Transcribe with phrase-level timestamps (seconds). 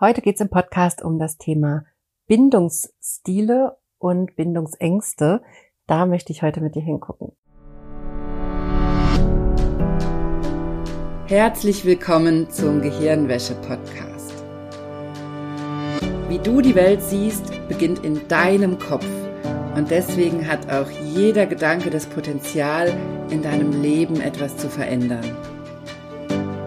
[0.00, 1.84] Heute geht es im Podcast um das Thema
[2.26, 5.40] Bindungsstile und Bindungsängste.
[5.86, 7.30] Da möchte ich heute mit dir hingucken.
[11.28, 14.34] Herzlich willkommen zum Gehirnwäsche-Podcast.
[16.28, 19.06] Wie du die Welt siehst, beginnt in deinem Kopf.
[19.76, 22.92] Und deswegen hat auch jeder Gedanke das Potenzial,
[23.30, 25.36] in deinem Leben etwas zu verändern.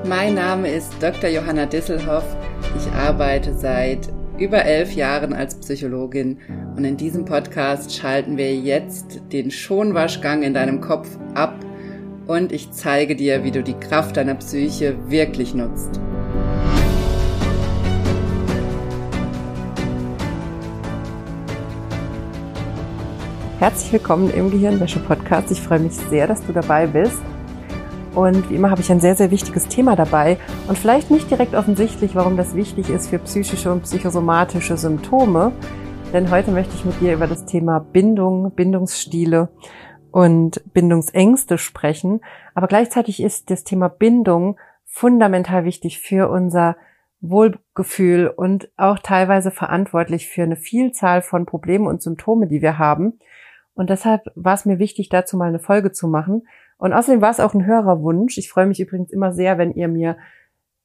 [0.08, 1.30] Mein Name ist Dr.
[1.30, 2.24] Johanna Disselhoff.
[2.76, 6.40] Ich arbeite seit über elf Jahren als Psychologin
[6.76, 11.56] und in diesem Podcast schalten wir jetzt den Schonwaschgang in deinem Kopf ab
[12.28, 16.00] und ich zeige dir, wie du die Kraft deiner Psyche wirklich nutzt.
[23.60, 25.50] Herzlich willkommen im Gehirnwäsche-Podcast.
[25.50, 27.22] Ich freue mich sehr, dass du dabei bist.
[28.18, 31.54] Und wie immer habe ich ein sehr, sehr wichtiges Thema dabei und vielleicht nicht direkt
[31.54, 35.52] offensichtlich, warum das wichtig ist für psychische und psychosomatische Symptome.
[36.14, 39.50] Denn heute möchte ich mit dir über das Thema Bindung, Bindungsstile
[40.10, 42.22] und Bindungsängste sprechen.
[42.56, 46.76] Aber gleichzeitig ist das Thema Bindung fundamental wichtig für unser
[47.22, 53.20] Wohlgefühl und auch teilweise verantwortlich für eine Vielzahl von Problemen und Symptome, die wir haben.
[53.76, 56.48] Und deshalb war es mir wichtig, dazu mal eine Folge zu machen,
[56.78, 58.38] und außerdem war es auch ein Hörerwunsch.
[58.38, 60.18] Ich freue mich übrigens immer sehr, wenn ihr mir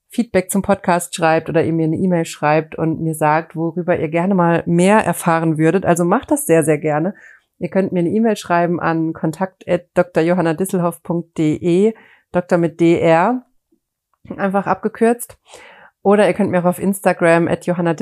[0.09, 4.09] Feedback zum Podcast schreibt oder ihr mir eine E-Mail schreibt und mir sagt, worüber ihr
[4.09, 5.87] gerne mal mehr erfahren würdet.
[5.87, 7.15] Also macht das sehr, sehr gerne.
[7.59, 11.95] Ihr könnt mir eine E-Mail schreiben an kontakt.drjohannadisselhoff.de,
[12.33, 13.47] Doktor mit DR,
[14.37, 15.39] einfach abgekürzt.
[16.03, 17.95] Oder ihr könnt mir auch auf Instagram at Johanna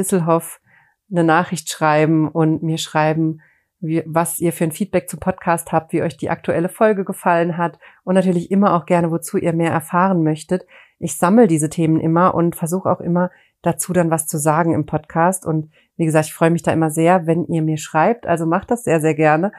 [1.10, 3.40] eine Nachricht schreiben und mir schreiben,
[3.80, 7.56] wie, was ihr für ein Feedback zum Podcast habt, wie euch die aktuelle Folge gefallen
[7.56, 10.66] hat und natürlich immer auch gerne, wozu ihr mehr erfahren möchtet.
[10.98, 13.30] Ich sammle diese Themen immer und versuche auch immer
[13.62, 15.46] dazu dann was zu sagen im Podcast.
[15.46, 18.26] Und wie gesagt, ich freue mich da immer sehr, wenn ihr mir schreibt.
[18.26, 19.52] Also macht das sehr, sehr gerne.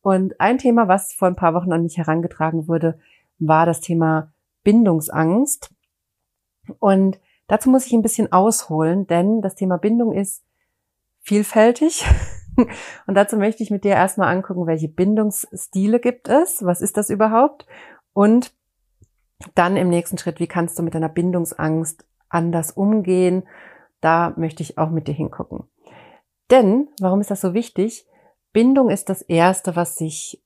[0.00, 2.98] Und ein Thema, was vor ein paar Wochen an mich herangetragen wurde,
[3.38, 4.32] war das Thema
[4.62, 5.70] Bindungsangst.
[6.78, 10.44] Und dazu muss ich ein bisschen ausholen, denn das Thema Bindung ist
[11.20, 12.04] vielfältig.
[13.06, 17.10] Und dazu möchte ich mit dir erstmal angucken, welche Bindungsstile gibt es, was ist das
[17.10, 17.66] überhaupt?
[18.12, 18.52] Und
[19.54, 23.44] dann im nächsten Schritt, wie kannst du mit deiner Bindungsangst anders umgehen?
[24.00, 25.64] Da möchte ich auch mit dir hingucken.
[26.50, 28.06] Denn, warum ist das so wichtig?
[28.52, 30.42] Bindung ist das Erste, was sich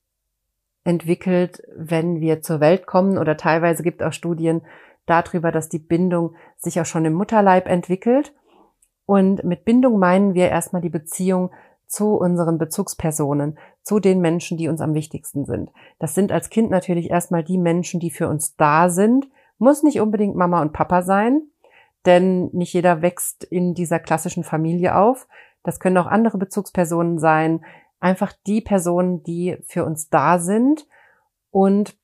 [0.83, 4.61] entwickelt, wenn wir zur Welt kommen oder teilweise gibt auch Studien
[5.05, 8.33] darüber, dass die Bindung sich auch schon im Mutterleib entwickelt.
[9.05, 11.51] Und mit Bindung meinen wir erstmal die Beziehung
[11.91, 15.71] zu unseren Bezugspersonen, zu den Menschen, die uns am wichtigsten sind.
[15.99, 19.29] Das sind als Kind natürlich erstmal die Menschen, die für uns da sind.
[19.57, 21.41] Muss nicht unbedingt Mama und Papa sein,
[22.05, 25.27] denn nicht jeder wächst in dieser klassischen Familie auf.
[25.63, 27.65] Das können auch andere Bezugspersonen sein.
[27.99, 30.87] Einfach die Personen, die für uns da sind
[31.51, 31.97] und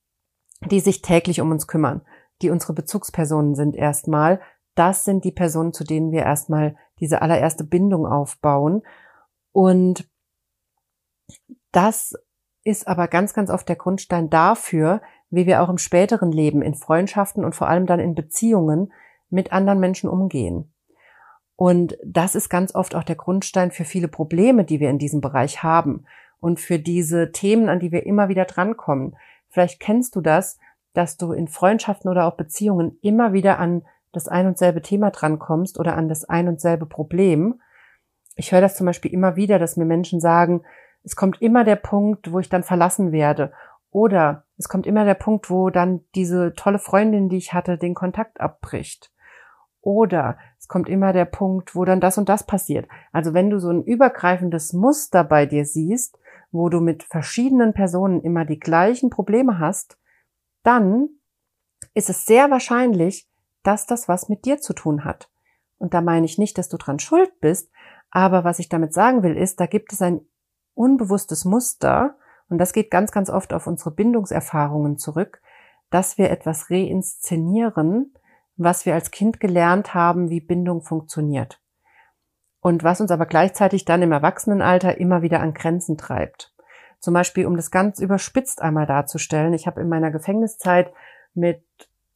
[0.70, 2.02] die sich täglich um uns kümmern,
[2.42, 4.42] die unsere Bezugspersonen sind erstmal.
[4.76, 8.84] Das sind die Personen, zu denen wir erstmal diese allererste Bindung aufbauen.
[9.58, 10.08] Und
[11.72, 12.14] das
[12.64, 15.02] ist aber ganz, ganz oft der Grundstein dafür,
[15.32, 18.94] wie wir auch im späteren Leben in Freundschaften und vor allem dann in Beziehungen
[19.32, 20.72] mit anderen Menschen umgehen.
[21.56, 25.22] Und das ist ganz oft auch der Grundstein für viele Probleme, die wir in diesem
[25.22, 26.06] Bereich haben
[26.40, 29.16] und für diese Themen, an die wir immer wieder drankommen.
[29.50, 30.60] Vielleicht kennst du das,
[30.94, 35.10] dass du in Freundschaften oder auch Beziehungen immer wieder an das ein und selbe Thema
[35.10, 37.60] drankommst oder an das ein und selbe Problem
[38.38, 40.64] ich höre das zum Beispiel immer wieder, dass mir Menschen sagen,
[41.04, 43.52] es kommt immer der Punkt, wo ich dann verlassen werde.
[43.90, 47.96] Oder es kommt immer der Punkt, wo dann diese tolle Freundin, die ich hatte, den
[47.96, 49.12] Kontakt abbricht.
[49.82, 52.88] Oder es kommt immer der Punkt, wo dann das und das passiert.
[53.12, 56.20] Also wenn du so ein übergreifendes Muster bei dir siehst,
[56.52, 59.98] wo du mit verschiedenen Personen immer die gleichen Probleme hast,
[60.64, 61.10] dann
[61.94, 63.28] ist es sehr wahrscheinlich,
[63.64, 65.30] dass das was mit dir zu tun hat.
[65.78, 67.72] Und da meine ich nicht, dass du dran schuld bist,
[68.18, 70.22] aber was ich damit sagen will, ist, da gibt es ein
[70.74, 72.16] unbewusstes Muster,
[72.50, 75.40] und das geht ganz, ganz oft auf unsere Bindungserfahrungen zurück,
[75.92, 78.16] dass wir etwas reinszenieren,
[78.56, 81.62] was wir als Kind gelernt haben, wie Bindung funktioniert.
[82.60, 86.56] Und was uns aber gleichzeitig dann im Erwachsenenalter immer wieder an Grenzen treibt.
[87.00, 89.54] Zum Beispiel, um das ganz überspitzt einmal darzustellen.
[89.54, 90.92] Ich habe in meiner Gefängniszeit
[91.36, 91.64] mit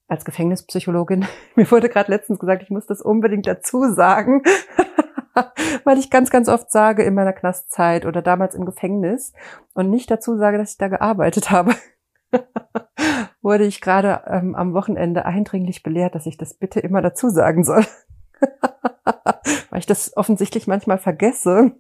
[0.08, 4.42] als Gefängnispsychologin, mir wurde gerade letztens gesagt, ich muss das unbedingt dazu sagen,
[5.84, 9.34] weil ich ganz, ganz oft sage in meiner Knastzeit oder damals im Gefängnis
[9.74, 11.76] und nicht dazu sage, dass ich da gearbeitet habe,
[13.42, 17.64] wurde ich gerade ähm, am Wochenende eindringlich belehrt, dass ich das bitte immer dazu sagen
[17.64, 17.86] soll.
[19.70, 21.74] weil ich das offensichtlich manchmal vergesse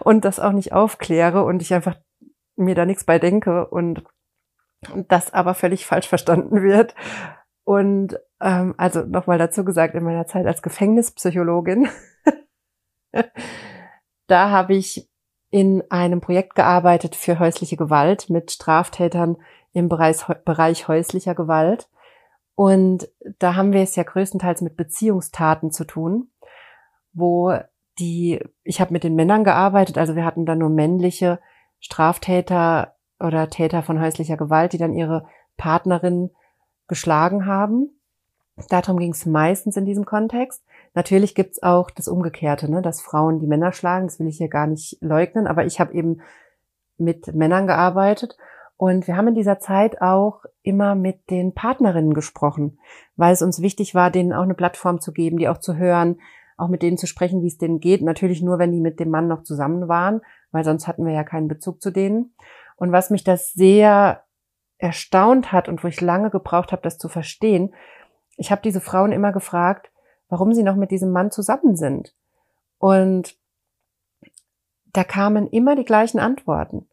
[0.00, 1.96] und das auch nicht aufkläre und ich einfach
[2.56, 4.04] mir da nichts bei denke und
[5.08, 6.94] das aber völlig falsch verstanden wird.
[7.70, 11.88] Und ähm, also nochmal dazu gesagt, in meiner Zeit als Gefängnispsychologin,
[14.26, 15.08] da habe ich
[15.50, 19.36] in einem Projekt gearbeitet für häusliche Gewalt mit Straftätern
[19.72, 21.88] im Bereich, Bereich häuslicher Gewalt.
[22.56, 23.08] Und
[23.38, 26.28] da haben wir es ja größtenteils mit Beziehungstaten zu tun,
[27.12, 27.54] wo
[28.00, 31.38] die, ich habe mit den Männern gearbeitet, also wir hatten da nur männliche
[31.78, 36.30] Straftäter oder Täter von häuslicher Gewalt, die dann ihre Partnerin
[36.90, 37.88] geschlagen haben.
[38.68, 40.62] Darum ging es meistens in diesem Kontext.
[40.92, 44.06] Natürlich gibt's auch das Umgekehrte, ne, dass Frauen die Männer schlagen.
[44.06, 46.20] Das will ich hier gar nicht leugnen, aber ich habe eben
[46.98, 48.36] mit Männern gearbeitet
[48.76, 52.78] und wir haben in dieser Zeit auch immer mit den Partnerinnen gesprochen,
[53.16, 56.18] weil es uns wichtig war, denen auch eine Plattform zu geben, die auch zu hören,
[56.56, 58.02] auch mit denen zu sprechen, wie es denen geht.
[58.02, 60.20] Natürlich nur, wenn die mit dem Mann noch zusammen waren,
[60.50, 62.34] weil sonst hatten wir ja keinen Bezug zu denen.
[62.76, 64.22] Und was mich das sehr
[64.80, 67.74] erstaunt hat und wo ich lange gebraucht habe, das zu verstehen,
[68.36, 69.90] ich habe diese Frauen immer gefragt,
[70.28, 72.14] warum sie noch mit diesem Mann zusammen sind.
[72.78, 73.36] Und
[74.92, 76.88] da kamen immer die gleichen Antworten.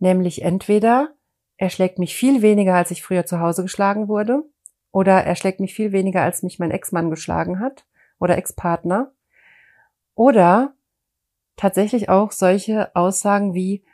[0.00, 1.10] Nämlich entweder,
[1.56, 4.42] er schlägt mich viel weniger, als ich früher zu Hause geschlagen wurde,
[4.90, 7.86] oder er schlägt mich viel weniger, als mich mein Ex-Mann geschlagen hat,
[8.18, 9.12] oder Ex-Partner.
[10.14, 10.74] Oder
[11.56, 13.84] tatsächlich auch solche Aussagen wie,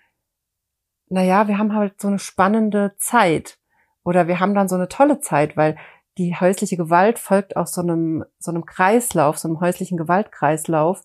[1.09, 3.59] naja, wir haben halt so eine spannende Zeit.
[4.05, 5.77] Oder wir haben dann so eine tolle Zeit, weil
[6.19, 11.03] die häusliche Gewalt folgt auch so einem, so einem Kreislauf, so einem häuslichen Gewaltkreislauf,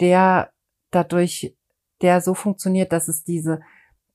[0.00, 0.50] der
[0.90, 1.56] dadurch,
[2.02, 3.60] der so funktioniert, dass es diese,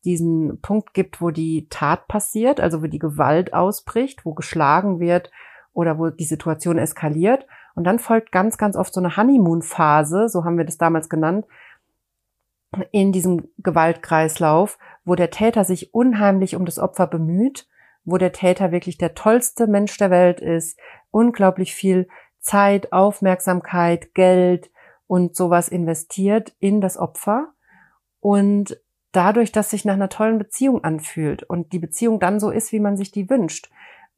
[0.06, 5.32] diesen Punkt gibt, wo die Tat passiert, also wo die Gewalt ausbricht, wo geschlagen wird
[5.74, 7.48] oder wo die Situation eskaliert.
[7.76, 11.46] Und dann folgt ganz, ganz oft so eine Honeymoon-Phase, so haben wir das damals genannt,
[12.92, 17.68] in diesem Gewaltkreislauf, wo der Täter sich unheimlich um das Opfer bemüht
[18.08, 20.80] wo der Täter wirklich der tollste Mensch der Welt ist,
[21.12, 22.08] unglaublich viel
[22.40, 24.72] Zeit, Aufmerksamkeit, Geld
[25.08, 27.50] und sowas investiert in das Opfer
[28.22, 28.80] und
[29.12, 32.80] dadurch, dass sich nach einer tollen Beziehung anfühlt und die Beziehung dann so ist, wie
[32.80, 33.70] man sich die wünscht,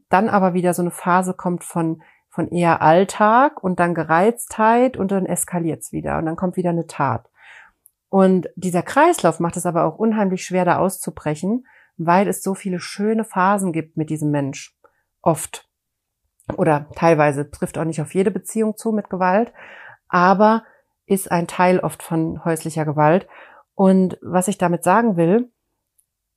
[0.10, 5.12] dann aber wieder so eine Phase kommt von von eher Alltag und dann Gereiztheit und
[5.12, 7.28] dann eskaliert's wieder und dann kommt wieder eine Tat.
[8.10, 11.66] Und dieser Kreislauf macht es aber auch unheimlich schwer, da auszubrechen,
[11.98, 14.76] weil es so viele schöne Phasen gibt mit diesem Mensch.
[15.22, 15.70] Oft.
[16.58, 19.54] Oder teilweise trifft auch nicht auf jede Beziehung zu mit Gewalt,
[20.08, 20.64] aber
[21.06, 23.28] ist ein Teil oft von häuslicher Gewalt.
[23.76, 25.52] Und was ich damit sagen will,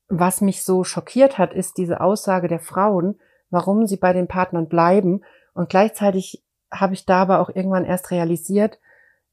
[0.09, 3.19] was mich so schockiert hat, ist diese Aussage der Frauen,
[3.51, 5.23] warum sie bei den Partnern bleiben.
[5.55, 8.79] Und gleichzeitig habe ich da aber auch irgendwann erst realisiert,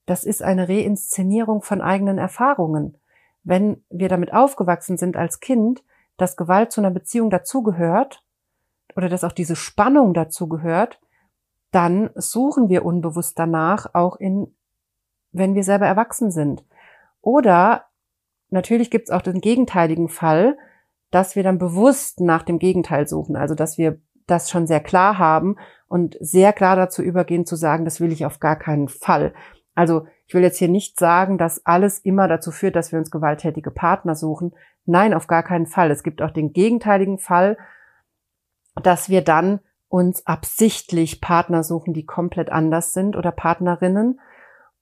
[0.09, 2.97] das ist eine Reinszenierung von eigenen Erfahrungen.
[3.43, 5.83] Wenn wir damit aufgewachsen sind als Kind,
[6.17, 8.23] dass Gewalt zu einer Beziehung dazugehört
[8.95, 10.99] oder dass auch diese Spannung dazugehört,
[11.71, 14.55] dann suchen wir unbewusst danach auch in,
[15.31, 16.65] wenn wir selber erwachsen sind.
[17.21, 17.85] Oder
[18.49, 20.57] natürlich gibt es auch den gegenteiligen Fall,
[21.11, 23.35] dass wir dann bewusst nach dem Gegenteil suchen.
[23.35, 25.57] Also dass wir das schon sehr klar haben
[25.87, 29.33] und sehr klar dazu übergehen zu sagen, das will ich auf gar keinen Fall.
[29.79, 33.11] Also ich will jetzt hier nicht sagen, dass alles immer dazu führt, dass wir uns
[33.11, 34.53] gewalttätige Partner suchen.
[34.85, 35.89] Nein, auf gar keinen Fall.
[35.89, 37.57] Es gibt auch den gegenteiligen Fall,
[38.83, 44.19] dass wir dann uns absichtlich Partner suchen, die komplett anders sind oder Partnerinnen.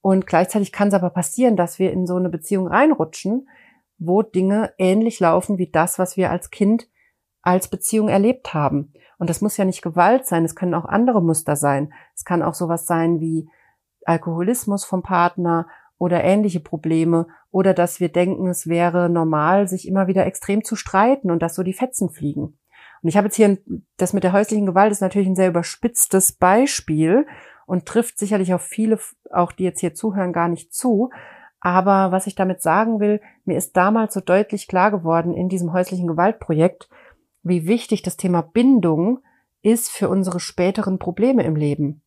[0.02, 3.48] Und gleichzeitig kann es aber passieren, dass wir in so eine Beziehung reinrutschen,
[4.00, 6.88] wo Dinge ähnlich laufen wie das, was wir als Kind
[7.44, 8.94] als Beziehung erlebt haben.
[9.20, 11.94] Und das muss ja nicht Gewalt sein, es können auch andere Muster sein.
[12.16, 13.48] Es kann auch sowas sein wie
[14.08, 20.08] Alkoholismus vom Partner oder ähnliche Probleme oder dass wir denken, es wäre normal, sich immer
[20.08, 22.58] wieder extrem zu streiten und dass so die Fetzen fliegen.
[23.02, 23.58] Und ich habe jetzt hier,
[23.98, 27.26] das mit der häuslichen Gewalt ist natürlich ein sehr überspitztes Beispiel
[27.66, 29.00] und trifft sicherlich auf viele,
[29.32, 31.10] auch die jetzt hier zuhören, gar nicht zu.
[31.60, 35.74] Aber was ich damit sagen will, mir ist damals so deutlich klar geworden in diesem
[35.74, 36.90] häuslichen Gewaltprojekt,
[37.44, 39.20] wie wichtig das Thema Bindung
[39.62, 42.02] ist für unsere späteren Probleme im Leben.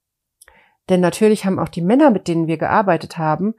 [0.91, 3.55] Denn natürlich haben auch die Männer, mit denen wir gearbeitet haben,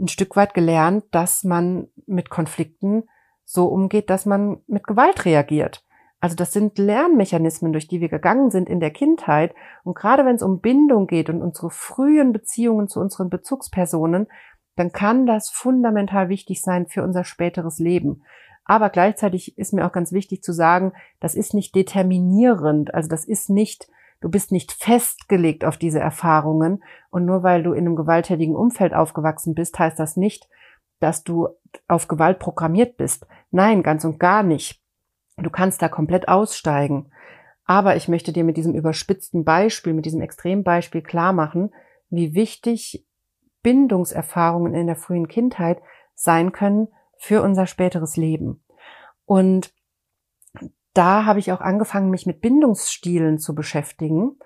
[0.00, 3.04] ein Stück weit gelernt, dass man mit Konflikten
[3.44, 5.84] so umgeht, dass man mit Gewalt reagiert.
[6.20, 9.54] Also das sind Lernmechanismen, durch die wir gegangen sind in der Kindheit.
[9.84, 14.26] Und gerade wenn es um Bindung geht und unsere frühen Beziehungen zu unseren Bezugspersonen,
[14.74, 18.22] dann kann das fundamental wichtig sein für unser späteres Leben.
[18.64, 22.94] Aber gleichzeitig ist mir auch ganz wichtig zu sagen, das ist nicht determinierend.
[22.94, 23.86] Also das ist nicht
[24.24, 26.82] Du bist nicht festgelegt auf diese Erfahrungen.
[27.10, 30.48] Und nur weil du in einem gewalttätigen Umfeld aufgewachsen bist, heißt das nicht,
[30.98, 31.48] dass du
[31.88, 33.26] auf Gewalt programmiert bist.
[33.50, 34.82] Nein, ganz und gar nicht.
[35.36, 37.12] Du kannst da komplett aussteigen.
[37.66, 41.74] Aber ich möchte dir mit diesem überspitzten Beispiel, mit diesem Extrembeispiel klar machen,
[42.08, 43.06] wie wichtig
[43.62, 45.82] Bindungserfahrungen in der frühen Kindheit
[46.14, 46.88] sein können
[47.18, 48.64] für unser späteres Leben.
[49.26, 49.73] Und
[50.94, 54.38] da habe ich auch angefangen, mich mit Bindungsstilen zu beschäftigen.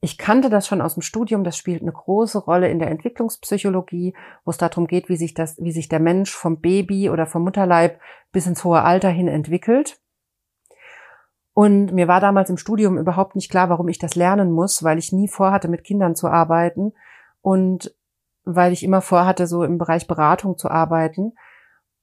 [0.00, 4.14] Ich kannte das schon aus dem Studium, das spielt eine große Rolle in der Entwicklungspsychologie,
[4.44, 7.44] wo es darum geht, wie sich das, wie sich der Mensch vom Baby oder vom
[7.44, 8.00] Mutterleib
[8.32, 10.00] bis ins hohe Alter hin entwickelt.
[11.52, 14.98] Und mir war damals im Studium überhaupt nicht klar, warum ich das lernen muss, weil
[14.98, 16.94] ich nie vorhatte, mit Kindern zu arbeiten
[17.42, 17.94] und
[18.44, 21.34] weil ich immer vorhatte, so im Bereich Beratung zu arbeiten.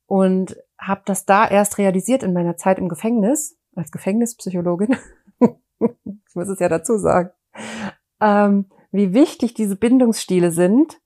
[0.05, 4.97] Und habe das da erst realisiert in meiner Zeit im Gefängnis, als Gefängnispsychologin.
[5.39, 7.31] ich muss es ja dazu sagen
[8.21, 10.99] ähm, wie wichtig diese Bindungsstile sind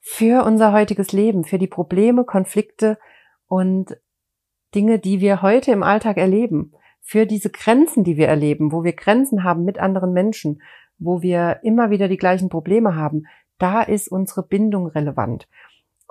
[0.00, 2.98] für unser heutiges Leben, für die Probleme, Konflikte
[3.46, 3.96] und
[4.74, 8.92] Dinge, die wir heute im Alltag erleben, für diese Grenzen, die wir erleben, wo wir
[8.92, 10.62] Grenzen haben mit anderen Menschen,
[10.98, 13.26] wo wir immer wieder die gleichen Probleme haben,
[13.58, 15.48] da ist unsere Bindung relevant.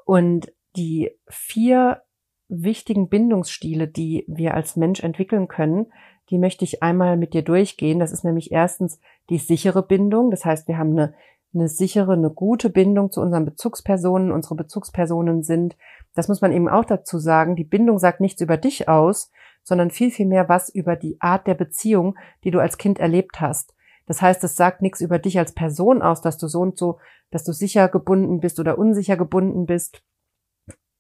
[0.06, 2.02] Und die vier
[2.48, 5.88] wichtigen Bindungsstile, die wir als Mensch entwickeln können,
[6.30, 8.00] die möchte ich einmal mit dir durchgehen.
[8.00, 9.00] Das ist nämlich erstens
[9.30, 10.32] die sichere Bindung.
[10.32, 11.14] Das heißt, wir haben eine,
[11.54, 14.32] eine sichere, eine gute Bindung zu unseren Bezugspersonen.
[14.32, 15.78] Unsere Bezugspersonen sind,
[16.16, 19.32] das muss man eben auch dazu sagen, die Bindung sagt nichts über dich aus,
[19.64, 23.42] sondern viel, viel mehr was über die Art der Beziehung, die du als Kind erlebt
[23.42, 23.74] hast.
[24.08, 27.00] Das heißt, es sagt nichts über dich als Person aus, dass du so und so,
[27.32, 30.04] dass du sicher gebunden bist oder unsicher gebunden bist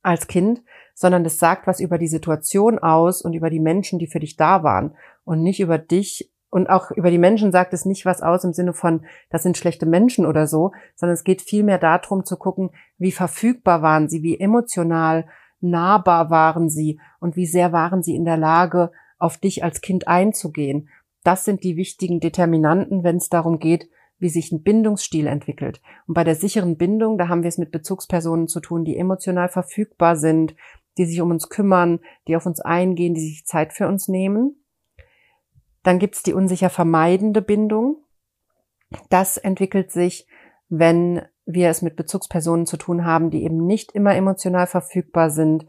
[0.05, 4.07] als Kind, sondern es sagt was über die Situation aus und über die Menschen, die
[4.07, 7.83] für dich da waren und nicht über dich und auch über die Menschen sagt es
[7.83, 11.41] nicht was aus im Sinne von, das sind schlechte Menschen oder so, sondern es geht
[11.41, 15.25] vielmehr darum zu gucken, wie verfügbar waren sie, wie emotional
[15.59, 20.07] nahbar waren sie und wie sehr waren sie in der Lage, auf dich als Kind
[20.07, 20.87] einzugehen.
[21.23, 25.81] Das sind die wichtigen Determinanten, wenn es darum geht, wie sich ein Bindungsstil entwickelt.
[26.07, 29.49] Und bei der sicheren Bindung, da haben wir es mit Bezugspersonen zu tun, die emotional
[29.49, 30.55] verfügbar sind,
[30.97, 34.55] die sich um uns kümmern, die auf uns eingehen, die sich Zeit für uns nehmen.
[35.83, 37.97] Dann gibt's die unsicher vermeidende Bindung.
[39.09, 40.27] Das entwickelt sich,
[40.69, 45.67] wenn wir es mit Bezugspersonen zu tun haben, die eben nicht immer emotional verfügbar sind,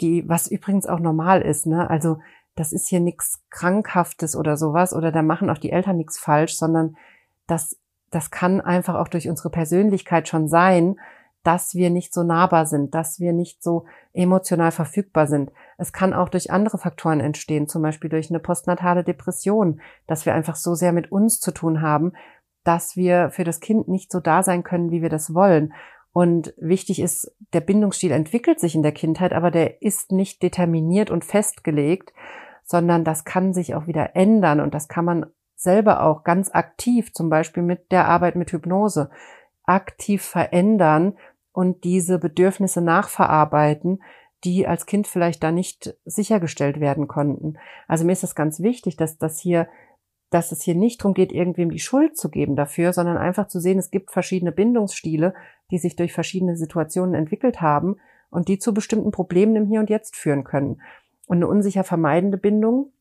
[0.00, 1.88] die, was übrigens auch normal ist, ne?
[1.88, 2.18] Also
[2.56, 6.56] das ist hier nichts Krankhaftes oder sowas, oder da machen auch die Eltern nichts falsch,
[6.56, 6.96] sondern
[7.46, 7.78] das,
[8.14, 10.96] das kann einfach auch durch unsere Persönlichkeit schon sein,
[11.42, 15.52] dass wir nicht so nahbar sind, dass wir nicht so emotional verfügbar sind.
[15.76, 20.34] Es kann auch durch andere Faktoren entstehen, zum Beispiel durch eine postnatale Depression, dass wir
[20.34, 22.12] einfach so sehr mit uns zu tun haben,
[22.64, 25.74] dass wir für das Kind nicht so da sein können, wie wir das wollen.
[26.12, 31.10] Und wichtig ist, der Bindungsstil entwickelt sich in der Kindheit, aber der ist nicht determiniert
[31.10, 32.12] und festgelegt,
[32.62, 37.12] sondern das kann sich auch wieder ändern und das kann man selber auch ganz aktiv,
[37.12, 39.10] zum Beispiel mit der Arbeit mit Hypnose,
[39.64, 41.16] aktiv verändern,
[41.54, 44.02] und diese Bedürfnisse nachverarbeiten,
[44.42, 47.54] die als Kind vielleicht da nicht sichergestellt werden konnten.
[47.88, 49.68] Also mir ist das ganz wichtig, dass das hier,
[50.30, 53.60] dass es hier nicht darum geht, irgendwem die Schuld zu geben dafür, sondern einfach zu
[53.60, 55.32] sehen, es gibt verschiedene Bindungsstile,
[55.70, 57.96] die sich durch verschiedene Situationen entwickelt haben
[58.30, 60.82] und die zu bestimmten Problemen im Hier und Jetzt führen können.
[61.26, 62.92] Und eine unsicher vermeidende Bindung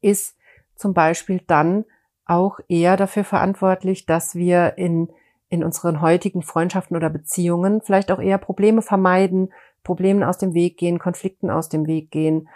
[0.00, 0.34] ist
[0.80, 1.84] zum Beispiel dann
[2.24, 5.10] auch eher dafür verantwortlich, dass wir in
[5.50, 10.78] in unseren heutigen Freundschaften oder Beziehungen vielleicht auch eher Probleme vermeiden, Problemen aus dem Weg
[10.78, 12.48] gehen, Konflikten aus dem Weg gehen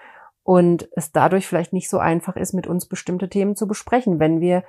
[0.44, 4.40] und es dadurch vielleicht nicht so einfach ist, mit uns bestimmte Themen zu besprechen, wenn
[4.40, 4.62] wir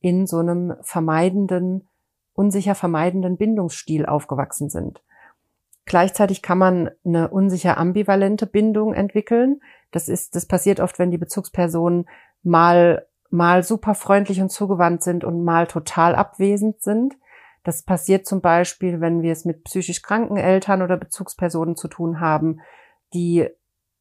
[0.00, 1.88] in so einem vermeidenden,
[2.32, 5.02] unsicher vermeidenden Bindungsstil aufgewachsen sind.
[5.84, 9.60] Gleichzeitig kann man eine unsicher ambivalente Bindung entwickeln.
[9.90, 12.06] Das ist, das passiert oft, wenn die Bezugspersonen
[12.42, 17.14] mal, mal super freundlich und zugewandt sind und mal total abwesend sind.
[17.64, 22.20] Das passiert zum Beispiel, wenn wir es mit psychisch kranken Eltern oder Bezugspersonen zu tun
[22.20, 22.60] haben,
[23.12, 23.46] die,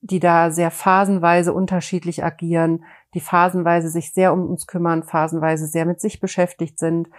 [0.02, 5.86] die da sehr phasenweise unterschiedlich agieren, die phasenweise sich sehr um uns kümmern, phasenweise sehr
[5.86, 7.10] mit sich beschäftigt sind.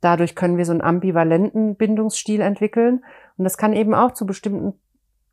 [0.00, 3.04] Dadurch können wir so einen ambivalenten Bindungsstil entwickeln.
[3.36, 4.74] Und das kann eben auch zu bestimmten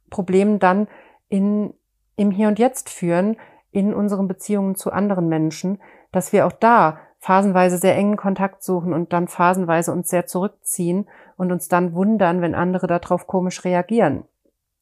[0.10, 0.88] Problemen dann
[1.28, 1.74] in,
[2.16, 3.38] im Hier und Jetzt führen,
[3.76, 5.82] in unseren Beziehungen zu anderen Menschen,
[6.14, 11.10] dass wir auch da phasenweise sehr engen Kontakt suchen und dann phasenweise uns sehr zurückziehen
[11.36, 14.24] und uns dann wundern, wenn andere darauf komisch reagieren.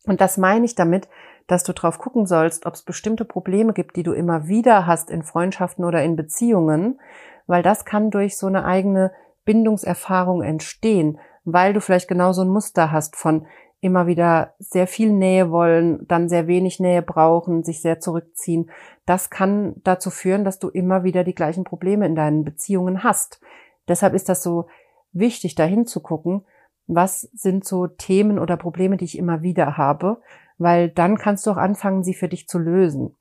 [0.05, 1.09] Und das meine ich damit,
[1.47, 5.09] dass du drauf gucken sollst, ob es bestimmte Probleme gibt, die du immer wieder hast
[5.09, 6.99] in Freundschaften oder in Beziehungen,
[7.47, 9.11] weil das kann durch so eine eigene
[9.43, 13.47] Bindungserfahrung entstehen, weil du vielleicht genau so ein Muster hast von
[13.83, 18.71] immer wieder sehr viel Nähe wollen, dann sehr wenig Nähe brauchen, sich sehr zurückziehen.
[19.05, 23.41] Das kann dazu führen, dass du immer wieder die gleichen Probleme in deinen Beziehungen hast.
[23.87, 24.67] Deshalb ist das so
[25.11, 26.45] wichtig, dahin zu gucken,
[26.87, 30.21] was sind so Themen oder Probleme, die ich immer wieder habe,
[30.57, 33.15] weil dann kannst du auch anfangen, sie für dich zu lösen.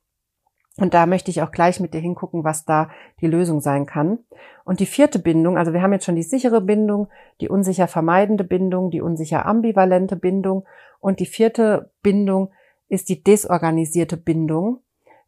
[0.78, 4.20] Und da möchte ich auch gleich mit dir hingucken, was da die Lösung sein kann.
[4.64, 7.08] Und die vierte Bindung, also wir haben jetzt schon die sichere Bindung,
[7.40, 10.64] die unsicher vermeidende Bindung, die unsicher ambivalente Bindung
[10.98, 12.52] und die vierte Bindung
[12.88, 14.80] ist die desorganisierte Bindung.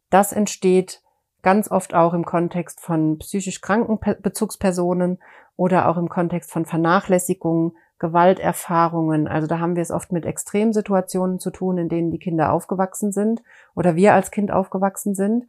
[0.09, 1.01] Das entsteht
[1.41, 5.19] ganz oft auch im Kontext von psychisch kranken Bezugspersonen
[5.57, 9.27] oder auch im Kontext von Vernachlässigungen, Gewalterfahrungen.
[9.27, 13.11] Also da haben wir es oft mit Extremsituationen zu tun, in denen die Kinder aufgewachsen
[13.11, 13.41] sind
[13.73, 15.47] oder wir als Kind aufgewachsen sind.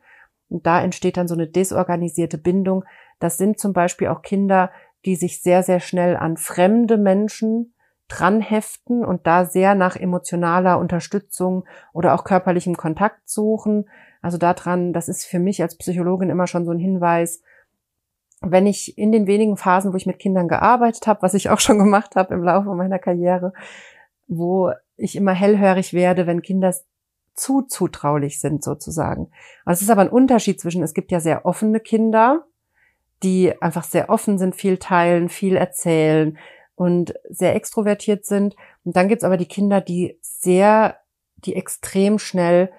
[0.48, 2.84] Und da entsteht dann so eine desorganisierte Bindung.
[3.18, 4.70] Das sind zum Beispiel auch Kinder,
[5.04, 7.74] die sich sehr, sehr schnell an fremde Menschen
[8.08, 13.88] dranheften und da sehr nach emotionaler Unterstützung oder auch körperlichem Kontakt suchen.
[14.22, 17.42] Also daran, das ist für mich als Psychologin immer schon so ein Hinweis,
[18.50, 21.60] wenn ich in den wenigen Phasen, wo ich mit Kindern gearbeitet habe, was ich auch
[21.60, 23.52] schon gemacht habe im Laufe meiner Karriere,
[24.26, 26.74] wo ich immer hellhörig werde, wenn Kinder
[27.34, 29.30] zu zutraulich sind sozusagen.
[29.66, 32.46] Es ist aber ein Unterschied zwischen, es gibt ja sehr offene Kinder,
[33.22, 36.38] die einfach sehr offen sind, viel teilen, viel erzählen
[36.74, 38.56] und sehr extrovertiert sind.
[38.84, 40.96] Und dann gibt's aber die Kinder, die sehr,
[41.36, 42.70] die extrem schnell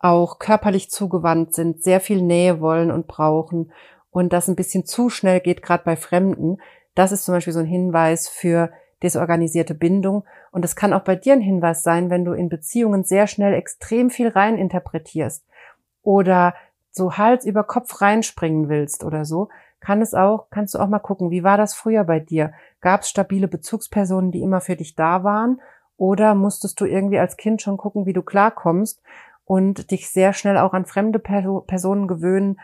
[0.00, 3.72] auch körperlich zugewandt sind, sehr viel Nähe wollen und brauchen
[4.10, 6.58] und das ein bisschen zu schnell geht, gerade bei Fremden,
[6.94, 8.70] das ist zum Beispiel so ein Hinweis für
[9.02, 10.24] desorganisierte Bindung.
[10.50, 13.54] Und es kann auch bei dir ein Hinweis sein, wenn du in Beziehungen sehr schnell
[13.54, 15.46] extrem viel rein interpretierst
[16.02, 16.54] oder
[16.90, 19.48] so Hals über Kopf reinspringen willst oder so,
[19.80, 22.52] kann es auch, kannst du auch mal gucken, wie war das früher bei dir?
[22.80, 25.60] Gab es stabile Bezugspersonen, die immer für dich da waren?
[25.96, 29.02] Oder musstest du irgendwie als Kind schon gucken, wie du klarkommst
[29.44, 32.58] und dich sehr schnell auch an fremde Personen gewöhnen,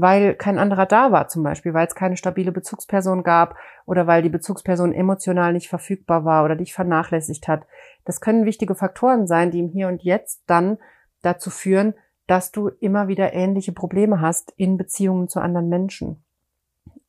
[0.00, 3.56] weil kein anderer da war zum Beispiel, weil es keine stabile Bezugsperson gab
[3.86, 7.66] oder weil die Bezugsperson emotional nicht verfügbar war oder dich vernachlässigt hat.
[8.04, 10.78] Das können wichtige Faktoren sein, die im Hier und Jetzt dann
[11.22, 11.94] dazu führen,
[12.26, 16.22] dass du immer wieder ähnliche Probleme hast in Beziehungen zu anderen Menschen.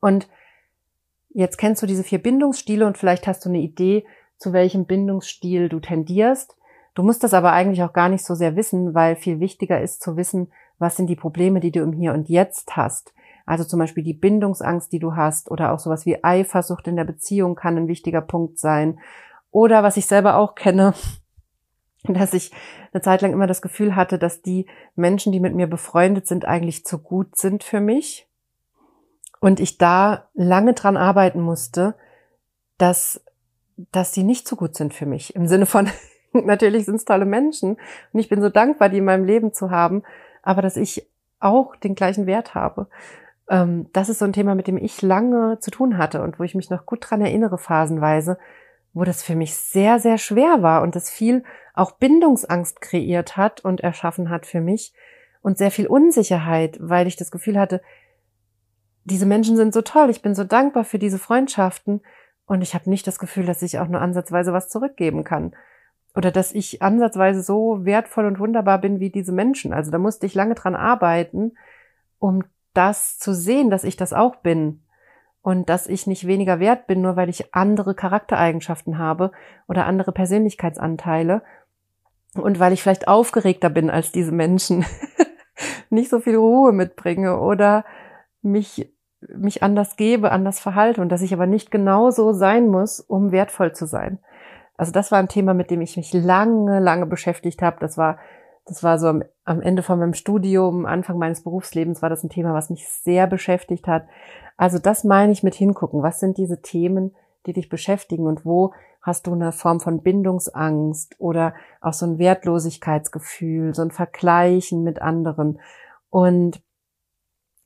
[0.00, 0.28] Und
[1.28, 4.06] jetzt kennst du diese vier Bindungsstile und vielleicht hast du eine Idee,
[4.38, 6.56] zu welchem Bindungsstil du tendierst.
[6.94, 10.02] Du musst das aber eigentlich auch gar nicht so sehr wissen, weil viel wichtiger ist
[10.02, 10.50] zu wissen,
[10.80, 13.12] was sind die Probleme, die du im Hier und Jetzt hast.
[13.46, 17.04] Also zum Beispiel die Bindungsangst, die du hast oder auch sowas wie Eifersucht in der
[17.04, 18.98] Beziehung kann ein wichtiger Punkt sein.
[19.50, 20.94] Oder was ich selber auch kenne,
[22.04, 22.50] dass ich
[22.92, 24.66] eine Zeit lang immer das Gefühl hatte, dass die
[24.96, 28.26] Menschen, die mit mir befreundet sind, eigentlich zu gut sind für mich.
[29.40, 31.94] Und ich da lange dran arbeiten musste,
[32.78, 33.22] dass,
[33.92, 35.34] dass die nicht zu gut sind für mich.
[35.34, 35.88] Im Sinne von,
[36.32, 37.76] natürlich sind es tolle Menschen
[38.12, 40.02] und ich bin so dankbar, die in meinem Leben zu haben
[40.42, 41.06] aber dass ich
[41.40, 42.88] auch den gleichen Wert habe.
[43.48, 46.44] Ähm, das ist so ein Thema, mit dem ich lange zu tun hatte und wo
[46.44, 48.38] ich mich noch gut dran erinnere, phasenweise,
[48.92, 53.64] wo das für mich sehr, sehr schwer war und das viel auch Bindungsangst kreiert hat
[53.64, 54.92] und erschaffen hat für mich
[55.42, 57.80] und sehr viel Unsicherheit, weil ich das Gefühl hatte,
[59.04, 62.02] diese Menschen sind so toll, ich bin so dankbar für diese Freundschaften
[62.46, 65.54] und ich habe nicht das Gefühl, dass ich auch nur ansatzweise was zurückgeben kann
[66.14, 69.72] oder dass ich ansatzweise so wertvoll und wunderbar bin wie diese Menschen.
[69.72, 71.52] Also da musste ich lange dran arbeiten,
[72.18, 72.42] um
[72.74, 74.82] das zu sehen, dass ich das auch bin
[75.42, 79.32] und dass ich nicht weniger wert bin, nur weil ich andere Charaktereigenschaften habe
[79.68, 81.42] oder andere Persönlichkeitsanteile
[82.34, 84.84] und weil ich vielleicht aufgeregter bin als diese Menschen,
[85.90, 87.84] nicht so viel Ruhe mitbringe oder
[88.42, 93.32] mich mich anders gebe, anders verhalte und dass ich aber nicht genauso sein muss, um
[93.32, 94.18] wertvoll zu sein.
[94.80, 97.76] Also das war ein Thema, mit dem ich mich lange, lange beschäftigt habe.
[97.80, 98.16] Das war,
[98.64, 102.30] das war so am, am Ende von meinem Studium, Anfang meines Berufslebens war das ein
[102.30, 104.06] Thema, was mich sehr beschäftigt hat.
[104.56, 106.02] Also das meine ich mit hingucken.
[106.02, 107.14] Was sind diese Themen,
[107.44, 112.18] die dich beschäftigen und wo hast du eine Form von Bindungsangst oder auch so ein
[112.18, 115.60] Wertlosigkeitsgefühl, so ein Vergleichen mit anderen.
[116.08, 116.62] Und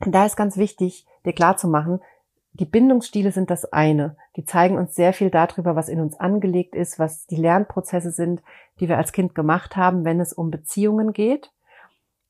[0.00, 2.00] da ist ganz wichtig, dir klar zu machen,
[2.55, 4.17] die Bindungsstile sind das eine.
[4.37, 8.43] Die zeigen uns sehr viel darüber, was in uns angelegt ist, was die Lernprozesse sind,
[8.79, 11.51] die wir als Kind gemacht haben, wenn es um Beziehungen geht.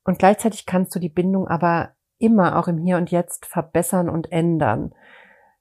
[0.02, 4.32] Und gleichzeitig kannst du die Bindung aber immer auch im Hier und Jetzt verbessern und
[4.32, 4.94] ändern.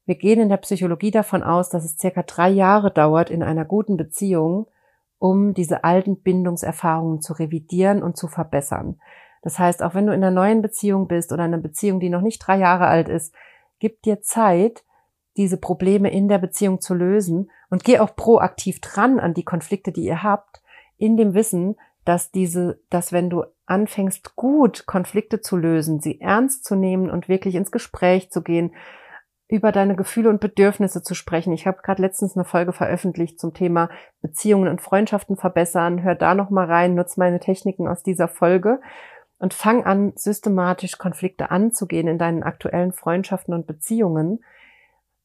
[0.06, 3.66] Wir gehen in der Psychologie davon aus, dass es circa drei Jahre dauert in einer
[3.66, 4.68] guten Beziehung,
[5.20, 9.00] um diese alten Bindungserfahrungen zu revidieren und zu verbessern.
[9.42, 12.10] Das heißt, auch wenn du in einer neuen Beziehung bist oder in einer Beziehung, die
[12.10, 13.34] noch nicht drei Jahre alt ist,
[13.84, 14.86] gib dir Zeit,
[15.36, 19.92] diese Probleme in der Beziehung zu lösen und geh auch proaktiv dran an die Konflikte,
[19.92, 20.64] die ihr habt,
[20.96, 26.64] in dem Wissen, dass diese, dass wenn du anfängst, gut Konflikte zu lösen, sie ernst
[26.64, 28.74] zu nehmen und wirklich ins Gespräch zu gehen,
[29.50, 31.52] über deine Gefühle und Bedürfnisse zu sprechen.
[31.52, 33.90] Ich habe gerade letztens eine Folge veröffentlicht zum Thema
[34.22, 36.04] Beziehungen und Freundschaften verbessern.
[36.04, 38.80] Hör da noch mal rein, nutz meine Techniken aus dieser Folge
[39.44, 44.44] und fang an, systematisch Konflikte anzugehen in deinen aktuellen Freundschaften und Beziehungen,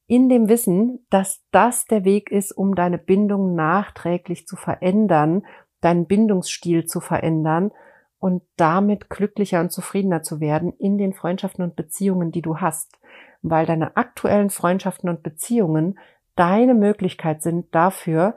[0.07, 5.46] in dem Wissen, dass das der Weg ist, um deine Bindung nachträglich zu verändern,
[5.81, 7.70] deinen Bindungsstil zu verändern
[8.18, 12.98] und damit glücklicher und zufriedener zu werden in den Freundschaften und Beziehungen, die du hast
[13.42, 15.98] weil deine aktuellen Freundschaften und Beziehungen
[16.35, 18.37] deine Möglichkeit sind dafür,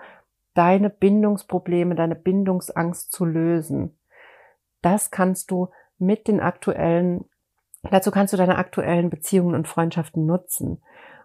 [0.54, 3.98] deine Bindungsprobleme, deine Bindungsangst zu lösen.
[4.82, 7.26] Das kannst du mit den aktuellen,
[7.84, 10.82] dazu kannst du deine aktuellen Beziehungen und Freundschaften nutzen.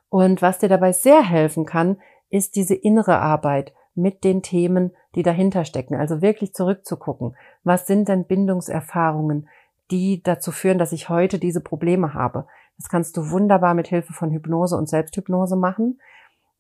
[0.08, 1.98] Und was dir dabei sehr helfen kann,
[2.30, 5.96] ist diese innere Arbeit mit den Themen, die dahinter stecken.
[5.96, 7.34] Also wirklich zurückzugucken.
[7.64, 9.48] Was sind denn Bindungserfahrungen,
[9.90, 12.46] die dazu führen, dass ich heute diese Probleme habe?
[12.76, 15.98] Das kannst du wunderbar mit Hilfe von Hypnose und Selbsthypnose machen.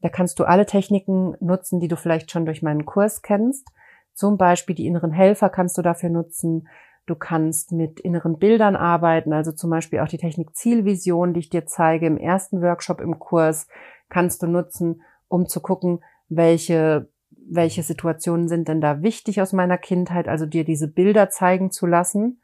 [0.00, 3.68] Da kannst du alle Techniken nutzen, die du vielleicht schon durch meinen Kurs kennst.
[4.14, 6.68] Zum Beispiel die inneren Helfer kannst du dafür nutzen.
[7.06, 11.50] Du kannst mit inneren Bildern arbeiten, also zum Beispiel auch die Technik Zielvision, die ich
[11.50, 13.68] dir zeige im ersten Workshop im Kurs,
[14.08, 19.78] kannst du nutzen, um zu gucken, welche, welche Situationen sind denn da wichtig aus meiner
[19.78, 22.40] Kindheit, also dir diese Bilder zeigen zu lassen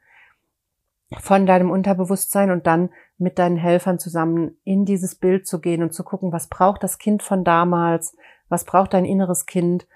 [1.19, 5.93] von deinem Unterbewusstsein und dann mit deinen Helfern zusammen in dieses Bild zu gehen und
[5.93, 8.15] zu gucken, was braucht das Kind von damals,
[8.49, 9.87] was braucht dein inneres Kind,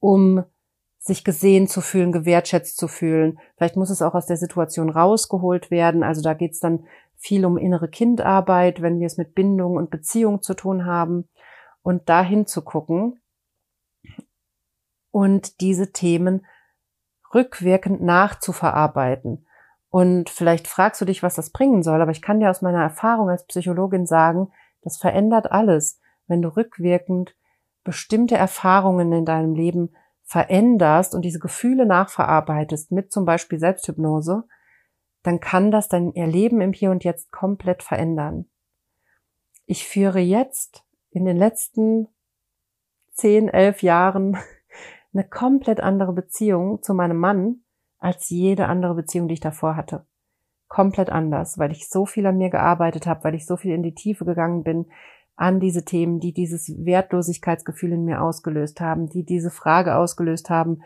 [0.00, 0.44] um
[1.02, 3.40] sich gesehen zu fühlen, gewertschätzt zu fühlen.
[3.56, 6.04] Vielleicht muss es auch aus der Situation rausgeholt werden.
[6.04, 6.86] Also da geht es dann
[7.16, 11.28] viel um innere Kindarbeit, wenn wir es mit Bindung und Beziehung zu tun haben.
[11.82, 13.20] Und dahin zu gucken
[15.10, 16.46] und diese Themen
[17.34, 19.44] rückwirkend nachzuverarbeiten.
[19.88, 22.80] Und vielleicht fragst du dich, was das bringen soll, aber ich kann dir aus meiner
[22.82, 26.00] Erfahrung als Psychologin sagen, das verändert alles.
[26.28, 27.34] Wenn du rückwirkend
[27.82, 29.96] bestimmte Erfahrungen in deinem Leben
[30.32, 34.44] veränderst und diese Gefühle nachverarbeitest mit zum Beispiel Selbsthypnose,
[35.22, 38.46] dann kann das dein Erleben im Hier und Jetzt komplett verändern.
[39.66, 42.08] Ich führe jetzt in den letzten
[43.12, 44.38] zehn, elf Jahren
[45.12, 47.64] eine komplett andere Beziehung zu meinem Mann,
[47.98, 50.06] als jede andere Beziehung, die ich davor hatte.
[50.66, 53.82] Komplett anders, weil ich so viel an mir gearbeitet habe, weil ich so viel in
[53.82, 54.86] die Tiefe gegangen bin
[55.36, 60.82] an diese Themen, die dieses Wertlosigkeitsgefühl in mir ausgelöst haben, die diese Frage ausgelöst haben,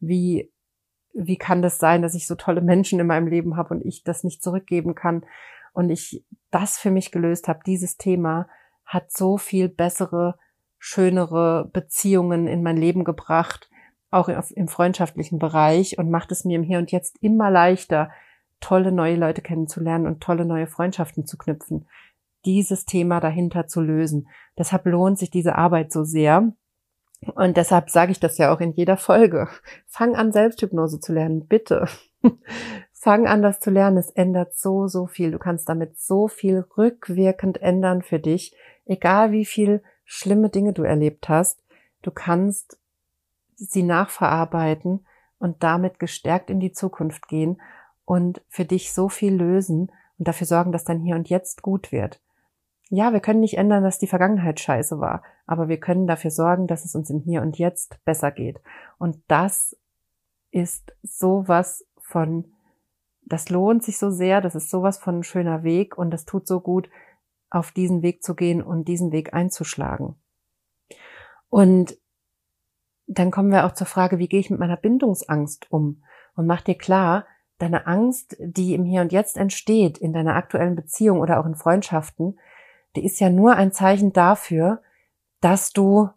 [0.00, 0.50] wie
[1.14, 4.02] wie kann das sein, dass ich so tolle Menschen in meinem Leben habe und ich
[4.02, 5.26] das nicht zurückgeben kann
[5.74, 7.60] und ich das für mich gelöst habe.
[7.66, 8.48] Dieses Thema
[8.86, 10.38] hat so viel bessere,
[10.78, 13.68] schönere Beziehungen in mein Leben gebracht
[14.12, 18.10] auch im freundschaftlichen Bereich und macht es mir im Hier und Jetzt immer leichter,
[18.60, 21.88] tolle neue Leute kennenzulernen und tolle neue Freundschaften zu knüpfen,
[22.44, 24.28] dieses Thema dahinter zu lösen.
[24.58, 26.52] Deshalb lohnt sich diese Arbeit so sehr.
[27.34, 29.48] Und deshalb sage ich das ja auch in jeder Folge.
[29.86, 31.86] Fang an, Selbsthypnose zu lernen, bitte.
[32.92, 33.96] Fang an, das zu lernen.
[33.96, 35.30] Es ändert so, so viel.
[35.30, 38.54] Du kannst damit so viel rückwirkend ändern für dich.
[38.84, 41.62] Egal wie viel schlimme Dinge du erlebt hast.
[42.02, 42.78] Du kannst
[43.54, 45.06] sie nachverarbeiten
[45.38, 47.60] und damit gestärkt in die Zukunft gehen
[48.04, 51.92] und für dich so viel lösen und dafür sorgen, dass dein Hier und Jetzt gut
[51.92, 52.20] wird.
[52.94, 56.66] Ja, wir können nicht ändern, dass die Vergangenheit scheiße war, aber wir können dafür sorgen,
[56.66, 58.60] dass es uns im Hier und Jetzt besser geht.
[58.98, 59.74] Und das
[60.50, 62.52] ist sowas von,
[63.22, 66.46] das lohnt sich so sehr, das ist sowas von ein schöner Weg und das tut
[66.46, 66.90] so gut,
[67.48, 70.16] auf diesen Weg zu gehen und diesen Weg einzuschlagen.
[71.48, 71.96] Und
[73.06, 76.02] dann kommen wir auch zur Frage, wie gehe ich mit meiner Bindungsangst um?
[76.34, 77.26] Und mach dir klar,
[77.56, 81.54] deine Angst, die im Hier und Jetzt entsteht, in deiner aktuellen Beziehung oder auch in
[81.54, 82.38] Freundschaften,
[82.96, 84.82] die ist ja nur ein Zeichen dafür,
[85.40, 86.10] dass du,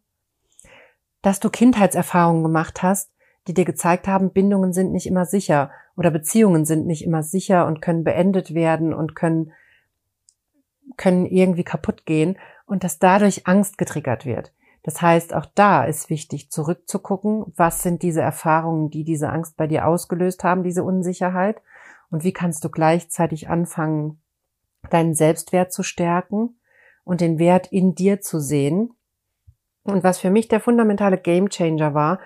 [1.21, 3.11] dass du Kindheitserfahrungen gemacht hast,
[3.47, 7.67] die dir gezeigt haben, Bindungen sind nicht immer sicher oder Beziehungen sind nicht immer sicher
[7.67, 9.53] und können beendet werden und können,
[10.97, 14.51] können irgendwie kaputt gehen und dass dadurch Angst getriggert wird.
[14.83, 19.65] Das heißt, auch da ist wichtig, zurückzugucken, was sind diese Erfahrungen, die diese Angst bei
[19.65, 21.61] dir ausgelöst haben, diese Unsicherheit,
[22.11, 24.21] und wie kannst du gleichzeitig anfangen,
[24.91, 26.55] deinen Selbstwert zu stärken
[27.05, 28.91] und den Wert in dir zu sehen.
[29.83, 32.19] Und was für mich der fundamentale Gamechanger war,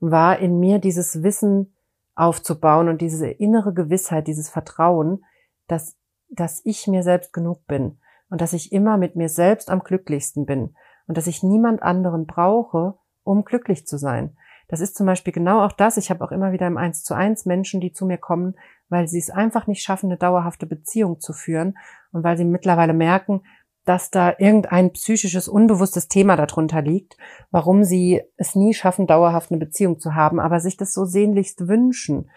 [0.00, 1.76] war in mir dieses Wissen
[2.16, 5.24] aufzubauen und diese innere Gewissheit, dieses Vertrauen,
[5.68, 5.96] dass,
[6.28, 10.44] dass ich mir selbst genug bin und dass ich immer mit mir selbst am glücklichsten
[10.44, 10.74] bin
[11.06, 14.36] und dass ich niemand anderen brauche, um glücklich zu sein.
[14.68, 15.98] Das ist zum Beispiel genau auch das.
[15.98, 18.54] Ich habe auch immer wieder im Eins zu eins Menschen, die zu mir kommen,
[18.88, 21.76] weil sie es einfach nicht schaffen, eine dauerhafte Beziehung zu führen
[22.10, 23.42] und weil sie mittlerweile merken,
[23.84, 27.16] dass da irgendein psychisches, unbewusstes Thema darunter liegt,
[27.50, 31.66] warum sie es nie schaffen, dauerhaft eine Beziehung zu haben, aber sich das so sehnlichst
[31.66, 32.30] wünschen.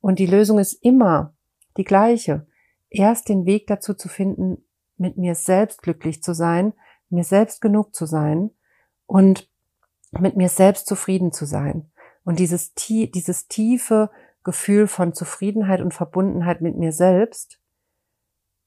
[0.00, 1.34] Und die Lösung ist immer
[1.76, 2.46] die gleiche.
[2.90, 4.64] Erst den Weg dazu zu finden,
[4.96, 6.74] mit mir selbst glücklich zu sein,
[7.08, 8.50] mir selbst genug zu sein
[9.06, 9.48] und
[10.12, 11.90] mit mir selbst zufrieden zu sein.
[12.24, 14.10] Und dieses, dieses tiefe
[14.44, 17.59] Gefühl von Zufriedenheit und Verbundenheit mit mir selbst,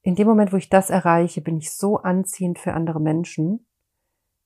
[0.04, 3.66] in dem Moment, wo ich das erreiche, bin ich so anziehend für andere Menschen,